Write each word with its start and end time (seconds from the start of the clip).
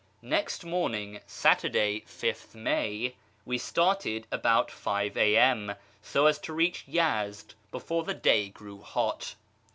Next 0.23 0.65
morning 0.65 1.19
(Saturday, 1.27 1.99
5th 2.07 2.55
May) 2.55 3.13
we 3.45 3.59
started 3.59 4.25
about 4.31 4.71
5 4.71 5.15
A.M., 5.15 5.75
so 6.01 6.25
as 6.25 6.39
to 6.39 6.53
reach 6.53 6.87
Yezd 6.87 7.53
before 7.69 8.03
the 8.03 8.15
day 8.15 8.49
grew 8.49 8.81
hot. 8.81 9.35